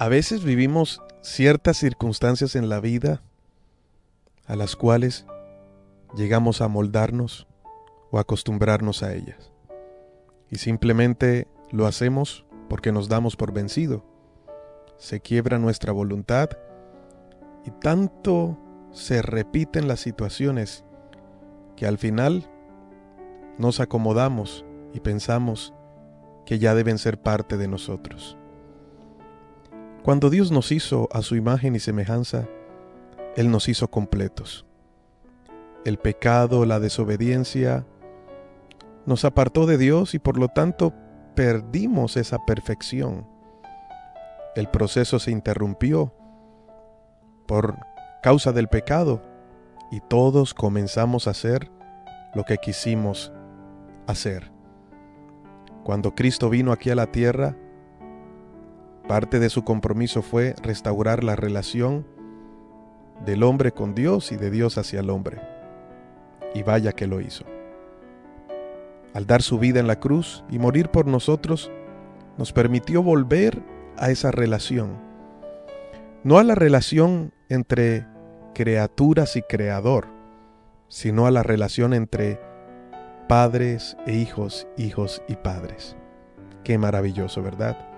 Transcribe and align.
A 0.00 0.08
veces 0.08 0.44
vivimos 0.44 1.02
ciertas 1.20 1.76
circunstancias 1.76 2.56
en 2.56 2.70
la 2.70 2.80
vida 2.80 3.20
a 4.46 4.56
las 4.56 4.74
cuales 4.74 5.26
llegamos 6.16 6.62
a 6.62 6.68
moldarnos 6.68 7.46
o 8.10 8.18
acostumbrarnos 8.18 9.02
a 9.02 9.12
ellas. 9.12 9.52
Y 10.48 10.56
simplemente 10.56 11.48
lo 11.70 11.86
hacemos 11.86 12.46
porque 12.70 12.92
nos 12.92 13.10
damos 13.10 13.36
por 13.36 13.52
vencido. 13.52 14.02
Se 14.96 15.20
quiebra 15.20 15.58
nuestra 15.58 15.92
voluntad 15.92 16.48
y 17.66 17.70
tanto 17.70 18.56
se 18.92 19.20
repiten 19.20 19.86
las 19.86 20.00
situaciones 20.00 20.82
que 21.76 21.86
al 21.86 21.98
final 21.98 22.50
nos 23.58 23.80
acomodamos 23.80 24.64
y 24.94 25.00
pensamos 25.00 25.74
que 26.46 26.58
ya 26.58 26.74
deben 26.74 26.96
ser 26.96 27.20
parte 27.20 27.58
de 27.58 27.68
nosotros. 27.68 28.38
Cuando 30.02 30.30
Dios 30.30 30.50
nos 30.50 30.72
hizo 30.72 31.08
a 31.12 31.20
su 31.20 31.36
imagen 31.36 31.76
y 31.76 31.78
semejanza, 31.78 32.48
Él 33.36 33.50
nos 33.50 33.68
hizo 33.68 33.88
completos. 33.88 34.64
El 35.84 35.98
pecado, 35.98 36.64
la 36.64 36.80
desobediencia, 36.80 37.86
nos 39.04 39.24
apartó 39.26 39.66
de 39.66 39.76
Dios 39.76 40.14
y 40.14 40.18
por 40.18 40.38
lo 40.38 40.48
tanto 40.48 40.94
perdimos 41.34 42.16
esa 42.16 42.38
perfección. 42.46 43.26
El 44.56 44.68
proceso 44.68 45.18
se 45.18 45.30
interrumpió 45.30 46.14
por 47.46 47.76
causa 48.22 48.52
del 48.52 48.68
pecado 48.68 49.22
y 49.90 50.00
todos 50.00 50.54
comenzamos 50.54 51.26
a 51.26 51.32
hacer 51.32 51.70
lo 52.34 52.44
que 52.44 52.56
quisimos 52.56 53.32
hacer. 54.06 54.50
Cuando 55.84 56.14
Cristo 56.14 56.48
vino 56.48 56.72
aquí 56.72 56.90
a 56.90 56.94
la 56.94 57.06
tierra, 57.06 57.56
Parte 59.10 59.40
de 59.40 59.50
su 59.50 59.64
compromiso 59.64 60.22
fue 60.22 60.54
restaurar 60.62 61.24
la 61.24 61.34
relación 61.34 62.06
del 63.26 63.42
hombre 63.42 63.72
con 63.72 63.92
Dios 63.92 64.30
y 64.30 64.36
de 64.36 64.52
Dios 64.52 64.78
hacia 64.78 65.00
el 65.00 65.10
hombre. 65.10 65.40
Y 66.54 66.62
vaya 66.62 66.92
que 66.92 67.08
lo 67.08 67.20
hizo. 67.20 67.44
Al 69.12 69.26
dar 69.26 69.42
su 69.42 69.58
vida 69.58 69.80
en 69.80 69.88
la 69.88 69.98
cruz 69.98 70.44
y 70.48 70.60
morir 70.60 70.90
por 70.90 71.08
nosotros, 71.08 71.72
nos 72.38 72.52
permitió 72.52 73.02
volver 73.02 73.60
a 73.96 74.12
esa 74.12 74.30
relación. 74.30 74.96
No 76.22 76.38
a 76.38 76.44
la 76.44 76.54
relación 76.54 77.32
entre 77.48 78.06
criaturas 78.54 79.34
y 79.34 79.42
creador, 79.42 80.06
sino 80.86 81.26
a 81.26 81.32
la 81.32 81.42
relación 81.42 81.94
entre 81.94 82.38
padres 83.28 83.96
e 84.06 84.14
hijos, 84.14 84.68
hijos 84.76 85.20
y 85.26 85.34
padres. 85.34 85.96
Qué 86.62 86.78
maravilloso, 86.78 87.42
¿verdad? 87.42 87.89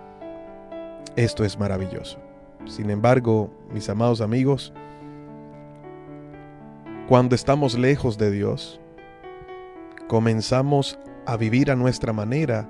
Esto 1.16 1.44
es 1.44 1.58
maravilloso. 1.58 2.18
Sin 2.64 2.90
embargo, 2.90 3.50
mis 3.70 3.88
amados 3.88 4.20
amigos, 4.20 4.72
cuando 7.08 7.34
estamos 7.34 7.78
lejos 7.78 8.16
de 8.16 8.30
Dios, 8.30 8.80
comenzamos 10.08 10.98
a 11.26 11.36
vivir 11.36 11.70
a 11.70 11.76
nuestra 11.76 12.12
manera 12.12 12.68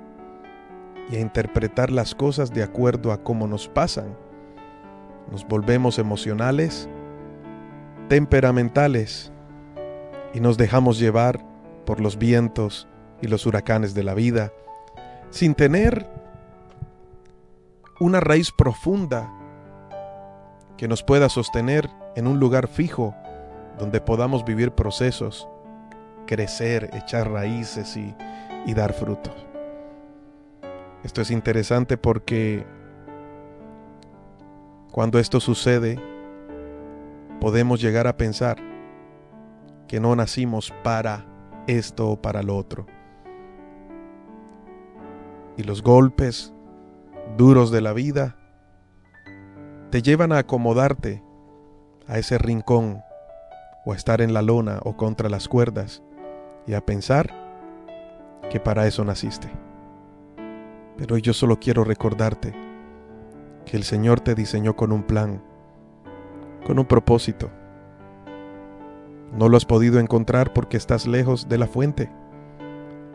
y 1.09 1.15
a 1.15 1.19
interpretar 1.19 1.91
las 1.91 2.15
cosas 2.15 2.51
de 2.51 2.63
acuerdo 2.63 3.11
a 3.11 3.23
cómo 3.23 3.47
nos 3.47 3.69
pasan. 3.69 4.17
Nos 5.31 5.47
volvemos 5.47 5.97
emocionales, 5.97 6.89
temperamentales 8.09 9.31
y 10.33 10.41
nos 10.41 10.57
dejamos 10.57 10.99
llevar 10.99 11.45
por 11.85 12.01
los 12.01 12.17
vientos 12.17 12.87
y 13.21 13.27
los 13.27 13.45
huracanes 13.45 13.93
de 13.93 14.03
la 14.03 14.13
vida, 14.13 14.51
sin 15.29 15.55
tener 15.55 16.22
una 17.99 18.19
raíz 18.19 18.51
profunda 18.51 19.31
que 20.77 20.87
nos 20.87 21.03
pueda 21.03 21.29
sostener 21.29 21.89
en 22.15 22.27
un 22.27 22.39
lugar 22.39 22.67
fijo 22.67 23.15
donde 23.77 24.01
podamos 24.01 24.45
vivir 24.45 24.71
procesos, 24.71 25.47
crecer, 26.25 26.89
echar 26.93 27.29
raíces 27.31 27.97
y, 27.97 28.15
dar 28.73 28.93
frutos. 28.93 29.33
Esto 31.03 31.21
es 31.21 31.31
interesante 31.31 31.97
porque 31.97 32.65
cuando 34.91 35.19
esto 35.19 35.39
sucede, 35.39 35.99
podemos 37.41 37.81
llegar 37.81 38.07
a 38.07 38.15
pensar 38.15 38.57
que 39.87 39.99
no 39.99 40.15
nacimos 40.15 40.73
para 40.83 41.25
esto 41.67 42.09
o 42.09 42.21
para 42.21 42.41
lo 42.41 42.55
otro. 42.55 42.85
Y 45.57 45.63
los 45.63 45.83
golpes, 45.83 46.53
duros 47.37 47.71
de 47.71 47.81
la 47.81 47.93
vida 47.93 48.35
te 49.89 50.01
llevan 50.01 50.31
a 50.31 50.39
acomodarte 50.39 51.23
a 52.07 52.17
ese 52.17 52.37
rincón 52.37 53.03
o 53.85 53.93
a 53.93 53.95
estar 53.95 54.21
en 54.21 54.33
la 54.33 54.41
lona 54.41 54.79
o 54.83 54.97
contra 54.97 55.29
las 55.29 55.47
cuerdas 55.47 56.01
y 56.65 56.73
a 56.73 56.85
pensar 56.85 57.29
que 58.49 58.59
para 58.59 58.87
eso 58.87 59.03
naciste. 59.03 59.49
Pero 60.97 61.17
yo 61.17 61.33
solo 61.33 61.59
quiero 61.59 61.83
recordarte 61.83 62.53
que 63.65 63.77
el 63.77 63.83
Señor 63.83 64.19
te 64.19 64.35
diseñó 64.35 64.75
con 64.75 64.91
un 64.91 65.03
plan, 65.03 65.43
con 66.65 66.79
un 66.79 66.85
propósito. 66.85 67.49
No 69.31 69.49
lo 69.49 69.57
has 69.57 69.65
podido 69.65 69.99
encontrar 69.99 70.53
porque 70.53 70.77
estás 70.77 71.07
lejos 71.07 71.49
de 71.49 71.57
la 71.57 71.67
fuente, 71.67 72.11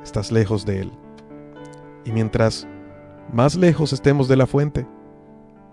estás 0.03 0.33
lejos 0.33 0.67
de 0.67 0.81
Él. 0.81 0.93
Y 2.05 2.13
mientras 2.13 2.67
más 3.33 3.55
lejos 3.55 3.93
estemos 3.93 4.29
de 4.29 4.37
la 4.37 4.47
fuente, 4.47 4.87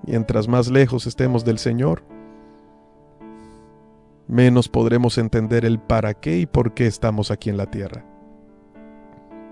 mientras 0.06 0.48
más 0.48 0.70
lejos 0.70 1.08
estemos 1.08 1.46
del 1.46 1.58
Señor, 1.58 2.04
menos 4.28 4.68
podremos 4.68 5.18
entender 5.18 5.66
el 5.66 5.80
para 5.80 6.14
qué 6.14 6.40
y 6.40 6.46
por 6.46 6.74
qué 6.74 6.88
estamos 6.88 7.32
aquí 7.32 7.50
en 7.50 7.58
la 7.58 7.70
tierra. 7.70 8.06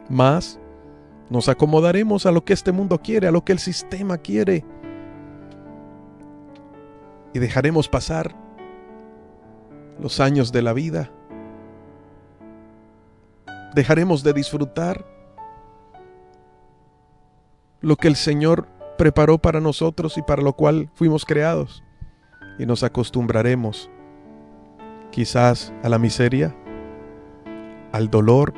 Más 0.09 0.59
nos 1.29 1.47
acomodaremos 1.49 2.25
a 2.25 2.31
lo 2.31 2.43
que 2.43 2.53
este 2.53 2.71
mundo 2.71 3.01
quiere, 3.01 3.27
a 3.27 3.31
lo 3.31 3.43
que 3.43 3.53
el 3.53 3.59
sistema 3.59 4.17
quiere. 4.17 4.65
Y 7.33 7.39
dejaremos 7.39 7.89
pasar 7.89 8.35
los 9.99 10.19
años 10.19 10.51
de 10.51 10.61
la 10.61 10.73
vida. 10.73 11.09
Dejaremos 13.73 14.23
de 14.23 14.33
disfrutar 14.33 15.12
lo 17.83 17.97
que 17.97 18.07
el 18.07 18.15
Señor 18.15 18.67
preparó 18.97 19.37
para 19.37 19.59
nosotros 19.59 20.17
y 20.17 20.21
para 20.21 20.41
lo 20.41 20.53
cual 20.53 20.89
fuimos 20.95 21.25
creados. 21.25 21.83
Y 22.57 22.65
nos 22.65 22.81
acostumbraremos 22.81 23.91
quizás 25.11 25.73
a 25.83 25.89
la 25.89 25.99
miseria, 25.99 26.55
al 27.91 28.09
dolor, 28.09 28.53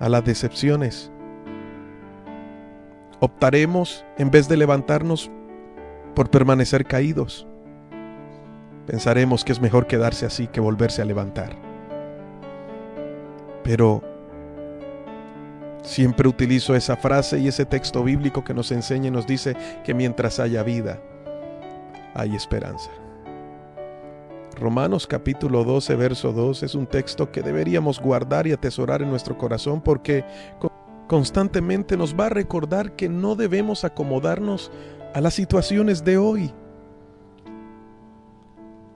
a 0.00 0.08
las 0.08 0.24
decepciones. 0.24 1.12
Optaremos, 3.20 4.04
en 4.18 4.32
vez 4.32 4.48
de 4.48 4.56
levantarnos, 4.56 5.30
por 6.16 6.28
permanecer 6.28 6.84
caídos. 6.84 7.46
Pensaremos 8.86 9.44
que 9.44 9.52
es 9.52 9.60
mejor 9.60 9.86
quedarse 9.86 10.26
así 10.26 10.48
que 10.48 10.60
volverse 10.60 11.02
a 11.02 11.04
levantar. 11.04 11.56
Pero 13.62 14.02
Siempre 15.84 16.26
utilizo 16.26 16.74
esa 16.74 16.96
frase 16.96 17.38
y 17.38 17.48
ese 17.48 17.66
texto 17.66 18.02
bíblico 18.02 18.42
que 18.42 18.54
nos 18.54 18.72
enseña 18.72 19.08
y 19.08 19.10
nos 19.10 19.26
dice 19.26 19.54
que 19.84 19.92
mientras 19.92 20.40
haya 20.40 20.62
vida, 20.62 20.98
hay 22.14 22.34
esperanza. 22.34 22.90
Romanos 24.58 25.06
capítulo 25.06 25.62
12, 25.62 25.94
verso 25.96 26.32
2 26.32 26.62
es 26.62 26.74
un 26.74 26.86
texto 26.86 27.30
que 27.30 27.42
deberíamos 27.42 28.00
guardar 28.00 28.46
y 28.46 28.52
atesorar 28.52 29.02
en 29.02 29.10
nuestro 29.10 29.36
corazón 29.36 29.82
porque 29.82 30.24
constantemente 31.06 31.98
nos 31.98 32.18
va 32.18 32.26
a 32.26 32.30
recordar 32.30 32.96
que 32.96 33.10
no 33.10 33.34
debemos 33.34 33.84
acomodarnos 33.84 34.72
a 35.12 35.20
las 35.20 35.34
situaciones 35.34 36.02
de 36.02 36.16
hoy, 36.16 36.50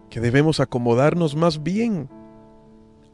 que 0.08 0.20
debemos 0.20 0.58
acomodarnos 0.58 1.36
más 1.36 1.62
bien 1.62 2.08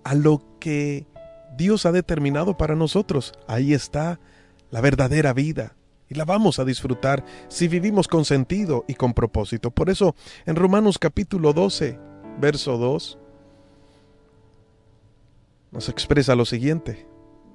a 0.05 0.15
lo 0.15 0.43
que 0.61 1.09
Dios 1.57 1.87
ha 1.87 1.93
determinado 1.93 2.57
para 2.57 2.75
nosotros. 2.75 3.33
Ahí 3.47 3.75
está 3.75 4.21
la 4.71 4.81
verdadera 4.81 5.33
vida. 5.33 5.77
Y 6.09 6.15
la 6.15 6.25
vamos 6.25 6.59
a 6.59 6.65
disfrutar 6.65 7.25
si 7.49 7.69
vivimos 7.69 8.09
con 8.09 8.25
sentido 8.25 8.85
y 8.87 8.95
con 8.95 9.15
propósito. 9.15 9.71
Por 9.71 9.91
eso 9.91 10.15
en 10.47 10.57
Romanos 10.57 10.99
capítulo 10.99 11.53
12, 11.53 11.99
verso 12.41 12.77
2, 12.77 13.19
nos 15.71 15.89
expresa 15.89 16.35
lo 16.35 16.45
siguiente. 16.45 17.07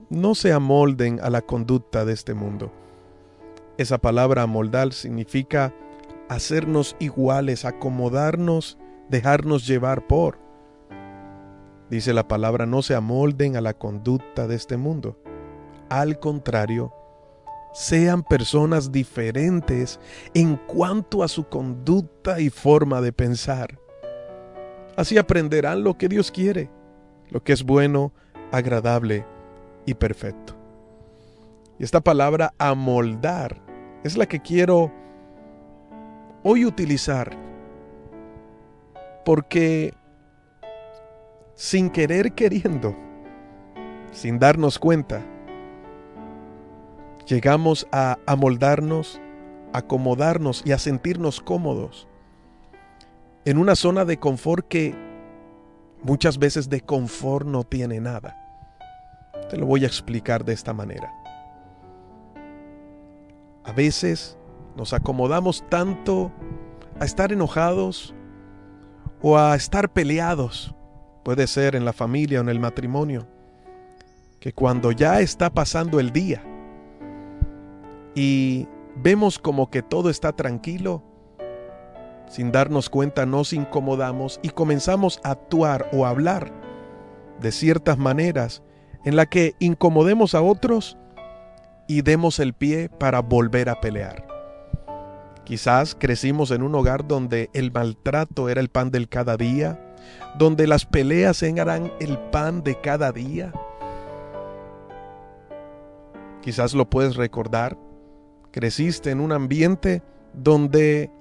No 0.09 0.33
se 0.33 0.51
amolden 0.51 1.19
a 1.21 1.29
la 1.29 1.41
conducta 1.41 2.05
de 2.05 2.13
este 2.13 2.33
mundo. 2.33 2.73
Esa 3.77 3.99
palabra 3.99 4.41
amoldar 4.41 4.91
significa 4.91 5.73
hacernos 6.27 6.95
iguales, 6.99 7.65
acomodarnos, 7.65 8.77
dejarnos 9.09 9.67
llevar 9.67 10.07
por. 10.07 10.39
Dice 11.89 12.13
la 12.13 12.27
palabra, 12.27 12.65
no 12.65 12.81
se 12.81 12.93
amolden 12.93 13.55
a 13.55 13.61
la 13.61 13.73
conducta 13.73 14.47
de 14.47 14.55
este 14.55 14.77
mundo. 14.77 15.17
Al 15.89 16.19
contrario, 16.19 16.93
sean 17.73 18.23
personas 18.23 18.91
diferentes 18.91 19.99
en 20.33 20.55
cuanto 20.55 21.23
a 21.23 21.27
su 21.27 21.47
conducta 21.49 22.39
y 22.39 22.49
forma 22.49 23.01
de 23.01 23.11
pensar. 23.11 23.79
Así 24.95 25.17
aprenderán 25.17 25.83
lo 25.83 25.97
que 25.97 26.09
Dios 26.09 26.31
quiere, 26.31 26.69
lo 27.29 27.43
que 27.43 27.53
es 27.53 27.63
bueno, 27.63 28.11
agradable 28.51 29.25
y 29.85 29.95
perfecto. 29.95 30.55
Y 31.79 31.83
esta 31.83 32.01
palabra 32.01 32.53
amoldar 32.57 33.61
es 34.03 34.17
la 34.17 34.25
que 34.27 34.41
quiero 34.41 34.91
hoy 36.43 36.65
utilizar 36.65 37.35
porque 39.25 39.93
sin 41.59 41.89
querer 41.89 42.31
queriendo, 42.31 42.95
sin 44.13 44.39
darnos 44.39 44.79
cuenta, 44.79 45.21
llegamos 47.27 47.85
a 47.91 48.17
amoldarnos, 48.25 49.19
acomodarnos 49.73 50.63
y 50.65 50.71
a 50.71 50.77
sentirnos 50.77 51.41
cómodos 51.41 52.07
en 53.43 53.57
una 53.57 53.75
zona 53.75 54.05
de 54.05 54.17
confort 54.17 54.69
que 54.69 54.95
muchas 56.01 56.37
veces 56.37 56.69
de 56.69 56.79
confort 56.79 57.45
no 57.45 57.65
tiene 57.65 57.99
nada. 57.99 58.37
Te 59.49 59.57
lo 59.57 59.65
voy 59.65 59.83
a 59.83 59.87
explicar 59.87 60.45
de 60.45 60.53
esta 60.53 60.71
manera. 60.71 61.13
A 63.65 63.73
veces 63.73 64.37
nos 64.77 64.93
acomodamos 64.93 65.65
tanto 65.67 66.31
a 67.01 67.03
estar 67.03 67.33
enojados 67.33 68.15
o 69.21 69.37
a 69.37 69.57
estar 69.57 69.89
peleados, 69.89 70.73
puede 71.23 71.47
ser 71.47 71.75
en 71.75 71.85
la 71.85 71.93
familia 71.93 72.39
o 72.39 72.41
en 72.41 72.49
el 72.49 72.59
matrimonio, 72.59 73.27
que 74.39 74.53
cuando 74.53 74.91
ya 74.91 75.19
está 75.19 75.49
pasando 75.49 75.99
el 75.99 76.11
día 76.11 76.43
y 78.15 78.67
vemos 78.95 79.39
como 79.39 79.69
que 79.69 79.81
todo 79.81 80.09
está 80.09 80.31
tranquilo, 80.33 81.03
sin 82.27 82.51
darnos 82.51 82.89
cuenta 82.89 83.25
nos 83.25 83.53
incomodamos 83.53 84.39
y 84.43 84.49
comenzamos 84.49 85.19
a 85.23 85.31
actuar 85.31 85.89
o 85.91 86.05
hablar 86.05 86.51
de 87.39 87.51
ciertas 87.51 87.97
maneras 87.97 88.61
en 89.03 89.15
la 89.15 89.25
que 89.25 89.55
incomodemos 89.59 90.35
a 90.35 90.41
otros 90.41 90.97
y 91.87 92.01
demos 92.01 92.39
el 92.39 92.53
pie 92.53 92.89
para 92.89 93.21
volver 93.21 93.69
a 93.69 93.81
pelear. 93.81 94.27
Quizás 95.43 95.95
crecimos 95.95 96.51
en 96.51 96.61
un 96.61 96.75
hogar 96.75 97.07
donde 97.07 97.49
el 97.53 97.71
maltrato 97.71 98.49
era 98.49 98.61
el 98.61 98.69
pan 98.69 98.91
del 98.91 99.09
cada 99.09 99.35
día, 99.35 99.88
donde 100.37 100.67
las 100.67 100.85
peleas 100.85 101.41
eran 101.43 101.91
el 101.99 102.17
pan 102.17 102.63
de 102.63 102.79
cada 102.79 103.11
día. 103.11 103.51
Quizás 106.41 106.73
lo 106.73 106.89
puedes 106.89 107.15
recordar. 107.15 107.77
Creciste 108.51 109.11
en 109.11 109.19
un 109.19 109.31
ambiente 109.31 110.01
donde 110.33 111.11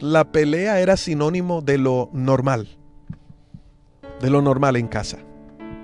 la 0.00 0.24
pelea 0.24 0.80
era 0.80 0.96
sinónimo 0.96 1.60
de 1.60 1.78
lo 1.78 2.10
normal, 2.12 2.68
de 4.20 4.30
lo 4.30 4.42
normal 4.42 4.76
en 4.76 4.88
casa. 4.88 5.18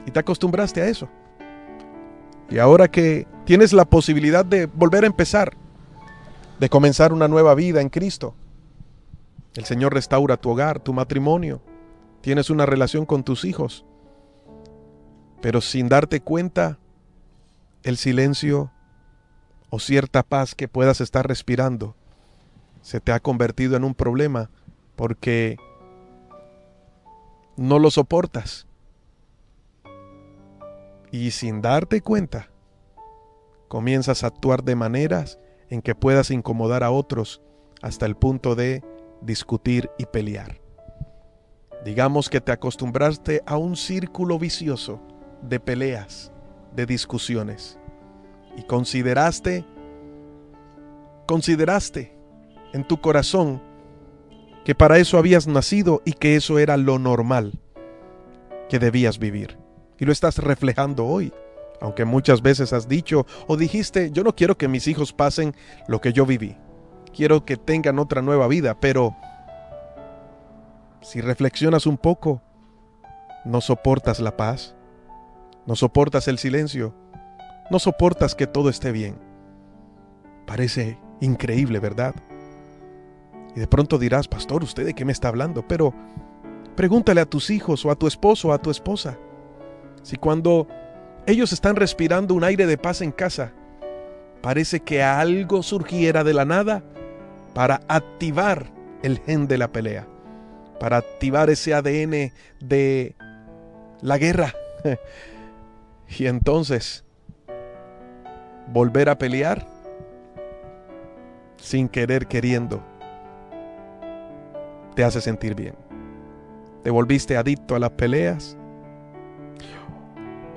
Y 0.06 0.11
te 0.11 0.20
acostumbraste 0.20 0.82
a 0.82 0.88
eso. 0.88 1.08
Y 2.49 2.58
ahora 2.58 2.88
que 2.88 3.26
tienes 3.44 3.73
la 3.73 3.84
posibilidad 3.84 4.44
de 4.44 4.67
volver 4.67 5.05
a 5.05 5.08
empezar, 5.08 5.56
de 6.58 6.69
comenzar 6.69 7.12
una 7.12 7.28
nueva 7.28 7.55
vida 7.55 7.81
en 7.81 7.88
Cristo, 7.88 8.34
el 9.56 9.64
Señor 9.64 9.94
restaura 9.94 10.37
tu 10.37 10.50
hogar, 10.50 10.81
tu 10.81 10.93
matrimonio, 10.93 11.62
tienes 12.20 12.50
una 12.50 12.67
relación 12.67 13.06
con 13.06 13.25
tus 13.25 13.44
hijos, 13.44 13.85
pero 15.41 15.61
sin 15.61 15.88
darte 15.88 16.20
cuenta, 16.20 16.79
el 17.82 17.97
silencio 17.97 18.73
o 19.70 19.79
cierta 19.79 20.23
paz 20.23 20.55
que 20.55 20.69
puedas 20.69 21.00
estar 21.00 21.26
respirando 21.26 21.94
se 22.87 23.00
te 23.00 23.12
ha 23.12 23.19
convertido 23.19 23.76
en 23.76 23.82
un 23.82 23.94
problema 23.94 24.49
porque 24.94 25.56
no 27.56 27.79
lo 27.79 27.91
soportas. 27.91 28.67
Y 31.11 31.32
sin 31.32 31.62
darte 31.62 32.00
cuenta, 32.00 32.50
comienzas 33.69 34.23
a 34.23 34.29
actuar 34.29 34.62
de 34.62 34.76
maneras 34.76 35.38
en 35.69 35.82
que 35.82 35.94
puedas 35.94 36.31
incomodar 36.31 36.85
a 36.85 36.91
otros 36.91 37.43
hasta 37.82 38.06
el 38.06 38.17
punto 38.17 38.55
de 38.55 38.85
discutir 39.21 39.91
y 39.99 40.07
pelear. 40.07 40.61
Digamos 41.85 42.29
que 42.29 42.41
te 42.41 42.53
acostumbraste 42.53 43.43
a 43.47 43.57
un 43.57 43.77
círculo 43.77 44.39
vicioso 44.39 45.01
de 45.43 45.61
peleas, 45.61 46.33
de 46.75 46.87
discusiones, 46.87 47.79
y 48.57 48.63
consideraste, 48.63 49.65
consideraste 51.27 52.17
en 52.73 52.85
tu 52.87 53.01
corazón 53.01 53.63
que 54.65 54.75
para 54.75 54.99
eso 54.99 55.19
habías 55.19 55.47
nacido 55.47 56.03
y 56.05 56.12
que 56.12 56.35
eso 56.37 56.59
era 56.59 56.77
lo 56.77 56.99
normal 56.99 57.53
que 58.69 58.79
debías 58.79 59.19
vivir 59.19 59.59
y 59.99 60.05
lo 60.05 60.12
estás 60.12 60.39
reflejando 60.39 61.07
hoy. 61.07 61.33
Aunque 61.81 62.05
muchas 62.05 62.41
veces 62.41 62.73
has 62.73 62.89
dicho 62.89 63.27
o 63.47 63.57
dijiste, 63.57 64.11
yo 64.11 64.25
no 64.25 64.35
quiero 64.35 64.57
que 64.57 64.67
mis 64.67 64.89
hijos 64.89 65.12
pasen 65.12 65.55
lo 65.89 66.01
que 66.01 66.12
yo 66.12 66.25
viví. 66.25 66.57
Quiero 67.17 67.47
que 67.47 67.57
tengan 67.57 67.99
otra 67.99 68.21
nueva 68.21 68.47
vida, 68.47 68.79
pero 68.79 69.17
si 71.01 71.23
reflexionas 71.23 71.87
un 71.87 71.97
poco, 71.97 72.43
no 73.47 73.63
soportas 73.63 74.21
la 74.21 74.37
paz, 74.37 74.75
no 75.65 75.77
soportas 75.77 76.29
el 76.29 76.37
silencio, 76.37 76.95
no 77.71 77.79
soportas 77.79 78.35
que 78.35 78.47
todo 78.47 78.69
esté 78.69 78.93
bien. 78.93 79.19
Parece 80.47 80.99
increíble, 81.23 81.79
¿verdad? 81.79 82.15
Y 83.55 83.61
de 83.61 83.67
pronto 83.67 83.97
dirás, 83.97 84.29
pastor, 84.29 84.62
¿usted 84.62 84.85
de 84.85 84.93
qué 84.93 85.07
me 85.07 85.12
está 85.12 85.29
hablando? 85.29 85.67
Pero 85.67 85.95
pregúntale 86.75 87.23
a 87.23 87.31
tus 87.31 87.49
hijos 87.49 87.87
o 87.87 87.91
a 87.91 87.97
tu 87.97 88.07
esposo 88.07 88.49
o 88.49 88.53
a 88.53 88.59
tu 88.59 88.71
esposa. 88.71 89.17
Si 90.03 90.17
cuando 90.17 90.69
ellos 91.27 91.55
están 91.55 91.77
respirando 91.77 92.35
un 92.35 92.45
aire 92.45 92.67
de 92.67 92.77
paz 92.77 93.01
en 93.01 93.11
casa, 93.11 93.55
parece 94.43 94.81
que 94.81 95.03
algo 95.03 95.62
surgiera 95.62 96.23
de 96.23 96.35
la 96.35 96.45
nada 96.45 96.85
para 97.56 97.81
activar 97.88 98.67
el 99.03 99.19
gen 99.20 99.49
de 99.49 99.56
la 99.56 99.73
pelea, 99.73 100.06
para 100.79 100.99
activar 100.99 101.49
ese 101.49 101.73
ADN 101.73 102.31
de 102.61 103.17
la 104.03 104.19
guerra. 104.19 104.53
y 106.19 106.26
entonces, 106.26 107.03
volver 108.70 109.08
a 109.08 109.17
pelear 109.17 109.67
sin 111.56 111.88
querer 111.88 112.26
queriendo, 112.26 112.83
te 114.95 115.02
hace 115.02 115.23
sentir 115.23 115.54
bien. 115.54 115.76
Te 116.83 116.90
volviste 116.90 117.38
adicto 117.38 117.75
a 117.75 117.78
las 117.78 117.92
peleas 117.92 118.54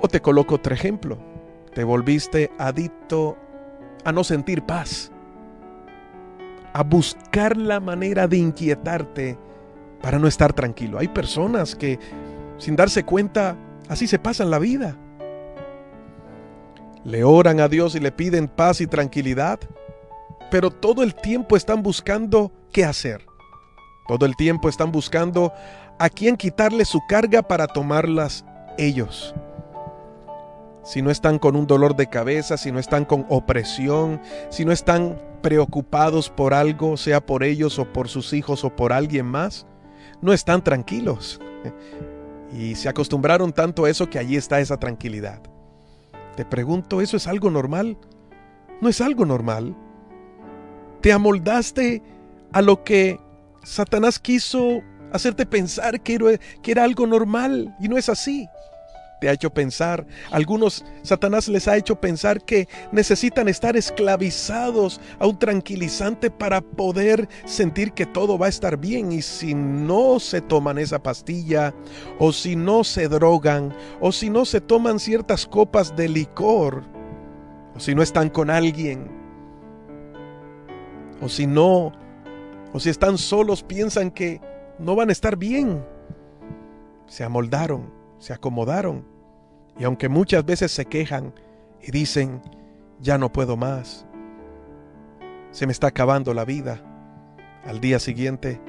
o 0.02 0.06
te 0.06 0.20
coloco 0.20 0.56
otro 0.56 0.74
ejemplo. 0.74 1.16
Te 1.72 1.82
volviste 1.82 2.50
adicto 2.58 3.38
a 4.04 4.12
no 4.12 4.22
sentir 4.22 4.60
paz, 4.64 5.10
a 6.72 6.82
buscar 6.82 7.56
la 7.56 7.80
manera 7.80 8.26
de 8.26 8.38
inquietarte 8.38 9.38
para 10.02 10.18
no 10.18 10.26
estar 10.26 10.52
tranquilo. 10.52 10.98
Hay 10.98 11.08
personas 11.08 11.74
que 11.74 11.98
sin 12.58 12.76
darse 12.76 13.04
cuenta 13.04 13.56
así 13.88 14.06
se 14.06 14.18
pasan 14.18 14.50
la 14.50 14.58
vida. 14.58 14.96
Le 17.04 17.24
oran 17.24 17.60
a 17.60 17.68
Dios 17.68 17.94
y 17.94 18.00
le 18.00 18.12
piden 18.12 18.48
paz 18.48 18.80
y 18.80 18.86
tranquilidad, 18.86 19.58
pero 20.50 20.70
todo 20.70 21.02
el 21.02 21.14
tiempo 21.14 21.56
están 21.56 21.82
buscando 21.82 22.52
qué 22.72 22.84
hacer. 22.84 23.24
Todo 24.06 24.26
el 24.26 24.36
tiempo 24.36 24.68
están 24.68 24.92
buscando 24.92 25.52
a 25.98 26.08
quién 26.08 26.36
quitarle 26.36 26.84
su 26.84 27.00
carga 27.08 27.42
para 27.42 27.66
tomarlas 27.66 28.44
ellos 28.76 29.34
si 30.90 31.02
no 31.02 31.12
están 31.12 31.38
con 31.38 31.54
un 31.54 31.68
dolor 31.68 31.94
de 31.94 32.08
cabeza, 32.08 32.56
si 32.56 32.72
no 32.72 32.80
están 32.80 33.04
con 33.04 33.24
opresión, 33.28 34.20
si 34.48 34.64
no 34.64 34.72
están 34.72 35.22
preocupados 35.40 36.30
por 36.30 36.52
algo, 36.52 36.96
sea 36.96 37.24
por 37.24 37.44
ellos 37.44 37.78
o 37.78 37.92
por 37.92 38.08
sus 38.08 38.32
hijos 38.32 38.64
o 38.64 38.74
por 38.74 38.92
alguien 38.92 39.24
más, 39.24 39.68
no 40.20 40.32
están 40.32 40.64
tranquilos. 40.64 41.40
Y 42.52 42.74
se 42.74 42.88
acostumbraron 42.88 43.52
tanto 43.52 43.84
a 43.84 43.90
eso 43.90 44.10
que 44.10 44.18
allí 44.18 44.34
está 44.34 44.58
esa 44.58 44.80
tranquilidad. 44.80 45.40
Te 46.34 46.44
pregunto, 46.44 47.00
¿eso 47.00 47.16
es 47.16 47.28
algo 47.28 47.52
normal? 47.52 47.96
No 48.80 48.88
es 48.88 49.00
algo 49.00 49.24
normal. 49.24 49.76
Te 51.02 51.12
amoldaste 51.12 52.02
a 52.50 52.62
lo 52.62 52.82
que 52.82 53.20
Satanás 53.62 54.18
quiso 54.18 54.82
hacerte 55.12 55.46
pensar 55.46 56.00
que 56.00 56.18
era, 56.64 56.82
algo 56.82 57.06
normal 57.06 57.76
y 57.78 57.86
no 57.86 57.96
es 57.96 58.08
así 58.08 58.48
te 59.20 59.28
ha 59.28 59.32
hecho 59.32 59.50
pensar, 59.50 60.06
algunos 60.30 60.84
Satanás 61.02 61.48
les 61.48 61.68
ha 61.68 61.76
hecho 61.76 62.00
pensar 62.00 62.42
que 62.42 62.68
necesitan 62.90 63.48
estar 63.48 63.76
esclavizados 63.76 65.00
a 65.18 65.26
un 65.26 65.38
tranquilizante 65.38 66.30
para 66.30 66.62
poder 66.62 67.28
sentir 67.44 67.92
que 67.92 68.06
todo 68.06 68.38
va 68.38 68.46
a 68.46 68.48
estar 68.50 68.78
bien. 68.78 69.12
Y 69.12 69.22
si 69.22 69.54
no 69.54 70.18
se 70.18 70.40
toman 70.40 70.78
esa 70.78 71.02
pastilla 71.02 71.74
o 72.18 72.32
si 72.32 72.56
no 72.56 72.82
se 72.82 73.08
drogan 73.08 73.74
o 74.00 74.10
si 74.10 74.30
no 74.30 74.44
se 74.44 74.60
toman 74.60 74.98
ciertas 74.98 75.46
copas 75.46 75.94
de 75.94 76.08
licor 76.08 76.84
o 77.74 77.80
si 77.80 77.94
no 77.94 78.02
están 78.02 78.30
con 78.30 78.50
alguien, 78.50 79.10
o 81.20 81.28
si 81.28 81.46
no, 81.46 81.92
o 82.72 82.80
si 82.80 82.88
están 82.88 83.18
solos, 83.18 83.62
piensan 83.62 84.10
que 84.10 84.40
no 84.78 84.96
van 84.96 85.10
a 85.10 85.12
estar 85.12 85.36
bien. 85.36 85.84
Se 87.06 87.24
amoldaron, 87.24 87.99
se 88.20 88.32
acomodaron, 88.32 89.04
y 89.76 89.84
aunque 89.84 90.08
muchas 90.08 90.44
veces 90.44 90.70
se 90.70 90.84
quejan 90.84 91.34
y 91.82 91.90
dicen, 91.90 92.40
ya 93.00 93.18
no 93.18 93.32
puedo 93.32 93.56
más, 93.56 94.06
se 95.50 95.66
me 95.66 95.72
está 95.72 95.88
acabando 95.88 96.32
la 96.34 96.44
vida, 96.44 96.80
al 97.64 97.80
día 97.80 97.98
siguiente 97.98 98.60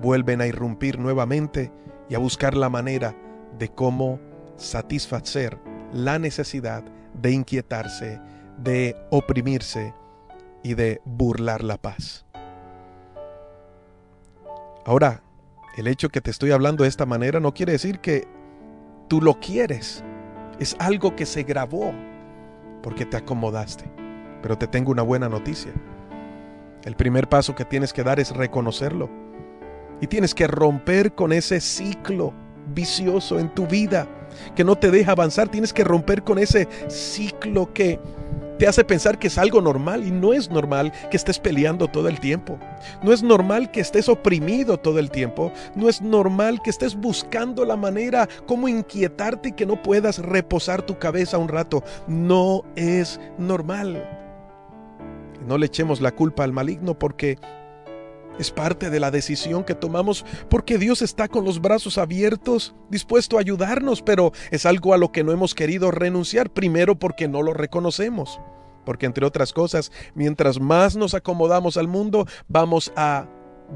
vuelven 0.00 0.40
a 0.40 0.46
irrumpir 0.46 0.98
nuevamente 0.98 1.70
y 2.08 2.14
a 2.14 2.18
buscar 2.18 2.56
la 2.56 2.68
manera 2.68 3.14
de 3.58 3.68
cómo 3.68 4.18
satisfacer 4.56 5.58
la 5.92 6.18
necesidad 6.18 6.82
de 7.14 7.30
inquietarse, 7.30 8.20
de 8.58 8.96
oprimirse 9.10 9.94
y 10.62 10.74
de 10.74 11.00
burlar 11.04 11.62
la 11.62 11.76
paz. 11.76 12.24
Ahora, 14.84 15.22
el 15.76 15.86
hecho 15.86 16.08
que 16.08 16.20
te 16.20 16.30
estoy 16.30 16.50
hablando 16.50 16.82
de 16.82 16.88
esta 16.88 17.06
manera 17.06 17.38
no 17.38 17.54
quiere 17.54 17.72
decir 17.72 18.00
que 18.00 18.26
tú 19.12 19.20
lo 19.20 19.38
quieres. 19.38 20.02
Es 20.58 20.74
algo 20.78 21.14
que 21.14 21.26
se 21.26 21.42
grabó 21.42 21.92
porque 22.82 23.04
te 23.04 23.18
acomodaste. 23.18 23.84
Pero 24.40 24.56
te 24.56 24.66
tengo 24.66 24.90
una 24.90 25.02
buena 25.02 25.28
noticia. 25.28 25.70
El 26.82 26.96
primer 26.96 27.28
paso 27.28 27.54
que 27.54 27.66
tienes 27.66 27.92
que 27.92 28.04
dar 28.04 28.20
es 28.20 28.34
reconocerlo. 28.34 29.10
Y 30.00 30.06
tienes 30.06 30.34
que 30.34 30.46
romper 30.46 31.14
con 31.14 31.30
ese 31.34 31.60
ciclo 31.60 32.32
vicioso 32.74 33.38
en 33.38 33.50
tu 33.50 33.66
vida 33.66 34.08
que 34.56 34.64
no 34.64 34.76
te 34.76 34.90
deja 34.90 35.12
avanzar. 35.12 35.50
Tienes 35.50 35.74
que 35.74 35.84
romper 35.84 36.22
con 36.22 36.38
ese 36.38 36.66
ciclo 36.88 37.70
que 37.74 38.00
te 38.62 38.68
hace 38.68 38.84
pensar 38.84 39.18
que 39.18 39.26
es 39.26 39.38
algo 39.38 39.60
normal 39.60 40.06
y 40.06 40.12
no 40.12 40.32
es 40.32 40.48
normal 40.48 40.92
que 41.10 41.16
estés 41.16 41.40
peleando 41.40 41.88
todo 41.88 42.06
el 42.06 42.20
tiempo. 42.20 42.60
No 43.02 43.12
es 43.12 43.20
normal 43.20 43.72
que 43.72 43.80
estés 43.80 44.08
oprimido 44.08 44.76
todo 44.76 45.00
el 45.00 45.10
tiempo. 45.10 45.50
No 45.74 45.88
es 45.88 46.00
normal 46.00 46.62
que 46.62 46.70
estés 46.70 46.94
buscando 46.94 47.64
la 47.64 47.74
manera 47.74 48.28
como 48.46 48.68
inquietarte 48.68 49.48
y 49.48 49.52
que 49.54 49.66
no 49.66 49.82
puedas 49.82 50.20
reposar 50.20 50.82
tu 50.82 50.96
cabeza 50.96 51.38
un 51.38 51.48
rato. 51.48 51.82
No 52.06 52.62
es 52.76 53.18
normal. 53.36 54.08
No 55.44 55.58
le 55.58 55.66
echemos 55.66 56.00
la 56.00 56.12
culpa 56.12 56.44
al 56.44 56.52
maligno 56.52 56.96
porque 56.96 57.38
es 58.38 58.50
parte 58.50 58.90
de 58.90 59.00
la 59.00 59.10
decisión 59.10 59.64
que 59.64 59.74
tomamos 59.74 60.24
porque 60.48 60.78
Dios 60.78 61.02
está 61.02 61.28
con 61.28 61.44
los 61.44 61.60
brazos 61.60 61.98
abiertos, 61.98 62.74
dispuesto 62.88 63.36
a 63.36 63.40
ayudarnos, 63.40 64.02
pero 64.02 64.32
es 64.50 64.66
algo 64.66 64.94
a 64.94 64.98
lo 64.98 65.12
que 65.12 65.24
no 65.24 65.32
hemos 65.32 65.54
querido 65.54 65.90
renunciar, 65.90 66.50
primero 66.50 66.98
porque 66.98 67.28
no 67.28 67.42
lo 67.42 67.52
reconocemos. 67.52 68.40
Porque 68.84 69.06
entre 69.06 69.24
otras 69.24 69.52
cosas, 69.52 69.92
mientras 70.14 70.60
más 70.60 70.96
nos 70.96 71.14
acomodamos 71.14 71.76
al 71.76 71.86
mundo, 71.86 72.26
vamos 72.48 72.92
a 72.96 73.28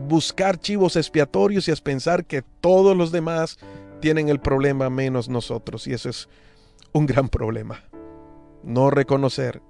buscar 0.09 0.59
chivos 0.59 0.97
expiatorios 0.97 1.69
y 1.69 1.71
a 1.71 1.77
pensar 1.77 2.25
que 2.25 2.43
todos 2.43 2.97
los 2.97 3.13
demás 3.13 3.59
tienen 4.01 4.29
el 4.29 4.41
problema 4.41 4.91
menos 4.91 5.29
nosotros. 5.29 5.87
Y 5.87 5.93
eso 5.93 6.09
es 6.09 6.29
un 6.93 7.07
gran 7.07 7.29
problema. 7.29 7.85
No 8.65 8.91
reconocer 8.91 9.63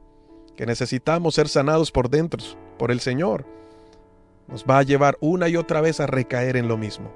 que 0.57 0.65
necesitamos 0.65 1.35
ser 1.35 1.49
sanados 1.49 1.93
por 1.93 2.09
dentro, 2.09 2.43
por 2.79 2.91
el 2.91 3.01
Señor 3.01 3.45
nos 4.49 4.65
va 4.65 4.79
a 4.79 4.83
llevar 4.83 5.17
una 5.21 5.49
y 5.49 5.57
otra 5.57 5.81
vez 5.81 6.01
a 6.01 6.07
recaer 6.07 6.57
en 6.57 6.69
lo 6.69 6.77
mismo. 6.77 7.11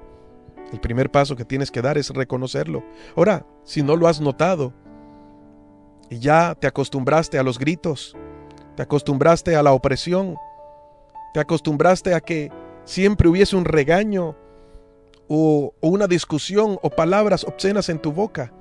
El 0.71 0.79
primer 0.79 1.11
paso 1.11 1.35
que 1.35 1.45
tienes 1.45 1.71
que 1.71 1.81
dar 1.81 1.97
es 1.97 2.09
reconocerlo. 2.09 2.83
Ahora, 3.15 3.45
si 3.63 3.83
no 3.83 3.95
lo 3.95 4.07
has 4.07 4.21
notado 4.21 4.73
y 6.09 6.19
ya 6.19 6.55
te 6.55 6.67
acostumbraste 6.67 7.37
a 7.37 7.43
los 7.43 7.59
gritos, 7.59 8.15
te 8.75 8.83
acostumbraste 8.83 9.55
a 9.55 9.63
la 9.63 9.73
opresión, 9.73 10.35
te 11.33 11.39
acostumbraste 11.39 12.13
a 12.13 12.21
que 12.21 12.51
siempre 12.85 13.27
hubiese 13.27 13.55
un 13.55 13.65
regaño 13.65 14.35
o, 15.27 15.73
una 15.81 16.07
discusión 16.07 16.77
o 16.81 16.89
palabras 16.89 17.43
obscenas 17.43 17.89
en 17.89 17.99
tu 17.99 18.11
boca 18.11 18.53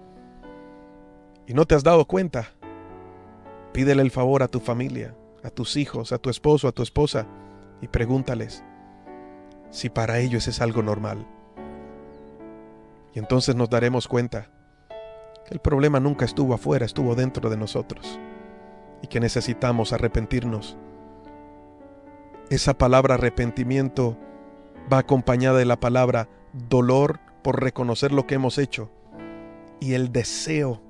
y 1.47 1.55
no 1.55 1.65
te 1.65 1.75
has 1.75 1.83
dado 1.83 2.05
cuenta, 2.05 2.53
pídele 3.73 4.03
el 4.03 4.11
favor 4.11 4.43
a 4.43 4.49
tu 4.49 4.61
familia, 4.61 5.17
a 5.43 5.51
tus 5.51 5.77
hijos, 5.77 6.13
a 6.13 6.19
tu 6.19 6.31
esposo, 6.31 6.69
a 6.69 6.73
tu 6.73 6.83
esposa 6.83 7.27
y 7.81 7.89
pregúntales 7.89 8.65
si 9.71 9.89
para 9.89 10.19
ellos 10.19 10.49
es 10.49 10.61
algo 10.61 10.83
normal. 10.83 11.27
Y 13.15 13.19
entonces 13.19 13.55
nos 13.57 13.71
daremos 13.71 14.09
cuenta 14.09 14.51
que 15.47 15.55
el 15.55 15.61
problema 15.61 16.01
nunca 16.01 16.25
estuvo 16.25 16.55
afuera, 16.55 16.85
estuvo 16.85 17.15
dentro 17.15 17.51
de 17.51 17.57
nosotros 17.57 18.19
y 19.03 19.07
que 19.07 19.21
necesitamos 19.21 19.93
arrepentirnos. 19.93 20.77
Esa 22.51 22.75
palabra 22.75 23.15
arrepentimiento 23.15 24.19
va 24.93 24.99
acompañada 24.99 25.59
de 25.59 25.65
la 25.65 25.79
palabra 25.79 26.29
dolor 26.53 27.21
por 27.43 27.63
reconocer 27.63 28.13
lo 28.13 28.27
que 28.27 28.35
hemos 28.35 28.59
hecho 28.59 28.91
y 29.79 29.95
el 29.95 30.13
deseo 30.13 30.83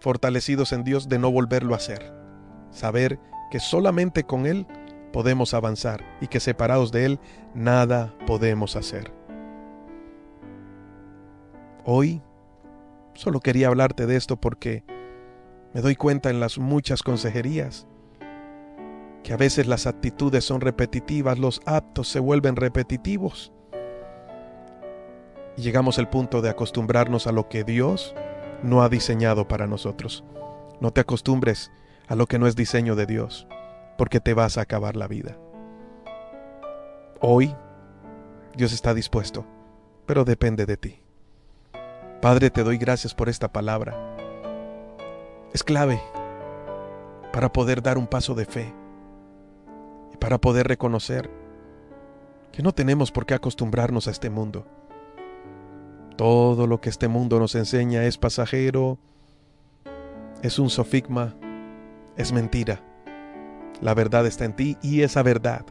fortalecidos 0.00 0.72
en 0.72 0.84
Dios 0.84 1.08
de 1.08 1.18
no 1.18 1.30
volverlo 1.30 1.74
a 1.74 1.78
hacer. 1.78 2.12
Saber 2.70 3.18
que 3.50 3.60
solamente 3.60 4.24
con 4.24 4.46
Él 4.46 4.66
podemos 5.16 5.54
avanzar 5.54 6.04
y 6.20 6.26
que 6.26 6.40
separados 6.40 6.92
de 6.92 7.06
Él 7.06 7.20
nada 7.54 8.12
podemos 8.26 8.76
hacer. 8.76 9.14
Hoy 11.86 12.20
solo 13.14 13.40
quería 13.40 13.68
hablarte 13.68 14.04
de 14.04 14.14
esto 14.16 14.36
porque 14.36 14.84
me 15.72 15.80
doy 15.80 15.96
cuenta 15.96 16.28
en 16.28 16.38
las 16.38 16.58
muchas 16.58 17.02
consejerías 17.02 17.86
que 19.22 19.32
a 19.32 19.38
veces 19.38 19.66
las 19.66 19.86
actitudes 19.86 20.44
son 20.44 20.60
repetitivas, 20.60 21.38
los 21.38 21.62
actos 21.64 22.08
se 22.08 22.20
vuelven 22.20 22.54
repetitivos. 22.54 23.54
Y 25.56 25.62
llegamos 25.62 25.98
al 25.98 26.10
punto 26.10 26.42
de 26.42 26.50
acostumbrarnos 26.50 27.26
a 27.26 27.32
lo 27.32 27.48
que 27.48 27.64
Dios 27.64 28.14
no 28.62 28.82
ha 28.82 28.90
diseñado 28.90 29.48
para 29.48 29.66
nosotros. 29.66 30.24
No 30.82 30.90
te 30.90 31.00
acostumbres 31.00 31.72
a 32.06 32.16
lo 32.16 32.26
que 32.26 32.38
no 32.38 32.46
es 32.46 32.54
diseño 32.54 32.96
de 32.96 33.06
Dios 33.06 33.48
porque 33.96 34.20
te 34.20 34.34
vas 34.34 34.58
a 34.58 34.62
acabar 34.62 34.96
la 34.96 35.08
vida. 35.08 35.36
Hoy 37.20 37.54
Dios 38.56 38.72
está 38.72 38.94
dispuesto, 38.94 39.46
pero 40.06 40.24
depende 40.24 40.66
de 40.66 40.76
ti. 40.76 41.00
Padre, 42.20 42.50
te 42.50 42.62
doy 42.62 42.78
gracias 42.78 43.14
por 43.14 43.28
esta 43.28 43.52
palabra. 43.52 44.16
Es 45.52 45.62
clave 45.62 46.00
para 47.32 47.52
poder 47.52 47.82
dar 47.82 47.98
un 47.98 48.06
paso 48.06 48.34
de 48.34 48.46
fe 48.46 48.72
y 50.12 50.16
para 50.16 50.38
poder 50.38 50.66
reconocer 50.68 51.30
que 52.52 52.62
no 52.62 52.72
tenemos 52.72 53.12
por 53.12 53.26
qué 53.26 53.34
acostumbrarnos 53.34 54.08
a 54.08 54.10
este 54.10 54.30
mundo. 54.30 54.66
Todo 56.16 56.66
lo 56.66 56.80
que 56.80 56.88
este 56.88 57.08
mundo 57.08 57.38
nos 57.38 57.54
enseña 57.54 58.04
es 58.04 58.16
pasajero, 58.16 58.98
es 60.42 60.58
un 60.58 60.70
sofigma, 60.70 61.34
es 62.16 62.32
mentira. 62.32 62.82
La 63.80 63.94
verdad 63.94 64.26
está 64.26 64.44
en 64.44 64.54
ti 64.54 64.76
y 64.82 65.02
esa 65.02 65.22
verdad. 65.22 65.64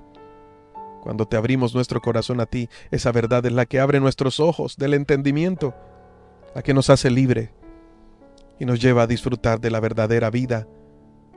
Cuando 1.02 1.28
te 1.28 1.38
abrimos 1.38 1.76
nuestro 1.76 2.02
corazón 2.02 2.40
a 2.42 2.46
ti, 2.46 2.70
esa 2.92 3.12
verdad 3.12 3.46
es 3.46 3.52
la 3.52 3.66
que 3.66 3.80
abre 3.80 4.00
nuestros 4.00 4.40
ojos 4.40 4.78
del 4.78 4.94
entendimiento, 4.94 5.76
la 6.56 6.64
que 6.64 6.74
nos 6.74 6.90
hace 6.90 7.10
libre 7.10 7.52
y 8.60 8.66
nos 8.66 8.82
lleva 8.82 9.04
a 9.04 9.08
disfrutar 9.08 9.60
de 9.60 9.70
la 9.70 9.80
verdadera 9.80 10.30
vida 10.30 10.68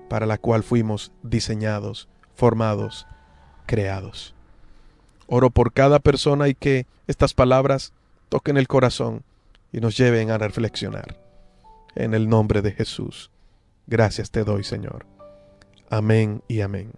para 0.09 0.27
la 0.27 0.39
cual 0.39 0.63
fuimos 0.63 1.13
diseñados, 1.23 2.09
formados, 2.35 3.07
creados. 3.67 4.35
Oro 5.27 5.51
por 5.51 5.73
cada 5.73 5.99
persona 5.99 6.49
y 6.49 6.55
que 6.55 6.87
estas 7.07 7.35
palabras 7.35 7.93
toquen 8.29 8.57
el 8.57 8.69
corazón 8.69 9.23
y 9.73 9.81
nos 9.81 9.97
lleven 9.97 10.31
a 10.31 10.39
reflexionar. 10.39 11.21
En 11.95 12.15
el 12.15 12.29
nombre 12.29 12.63
de 12.63 12.73
Jesús. 12.73 13.31
Gracias 13.87 14.31
te 14.31 14.45
doy, 14.45 14.65
Señor. 14.65 15.18
Amén 15.91 16.43
y 16.49 16.61
amén. 16.61 16.93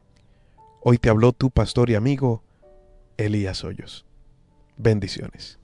Hoy 0.83 0.99
te 0.99 1.11
habló 1.11 1.33
tu 1.33 1.51
pastor 1.51 1.91
y 1.91 1.95
amigo 1.95 2.43
Elías 3.19 3.63
Hoyos. 3.63 4.05
Bendiciones. 4.77 5.60